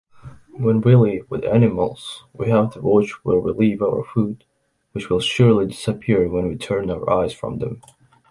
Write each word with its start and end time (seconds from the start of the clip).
When 0.57 0.81
we 0.81 0.95
live 0.95 1.29
with 1.29 1.45
animals, 1.45 2.25
we 2.33 2.49
have 2.49 2.73
to 2.73 2.81
watch 2.81 3.11
where 3.23 3.37
we 3.37 3.51
leave 3.51 3.83
our 3.83 4.03
food, 4.03 4.45
which 4.93 5.11
will 5.11 5.19
surely 5.19 5.67
disappear 5.67 6.27
when 6.27 6.47
we 6.47 6.55
turn 6.57 6.89
our 6.89 7.07
eyes 7.07 7.33
from 7.35 7.59
them. 7.59 7.83